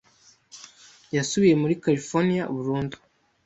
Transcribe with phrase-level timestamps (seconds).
[1.15, 2.95] Yasubiye muri Californiya burundu.